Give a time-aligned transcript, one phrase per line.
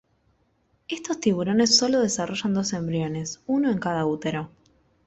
[0.87, 4.49] Estos tiburones sólo desarrollan dos embriones, uno en cada útero.